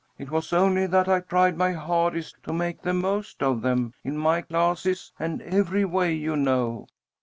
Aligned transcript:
It 0.17 0.31
was 0.31 0.51
only 0.51 0.87
that 0.87 1.07
I 1.07 1.19
tried 1.19 1.55
my 1.59 1.73
hardest 1.73 2.37
to 2.45 2.51
make 2.53 2.81
the 2.81 2.91
most 2.91 3.43
of 3.43 3.61
them, 3.61 3.93
in 4.03 4.17
my 4.17 4.41
classes 4.41 5.13
and 5.19 5.43
every 5.43 5.85
way, 5.85 6.11
you 6.11 6.35
know." 6.35 6.87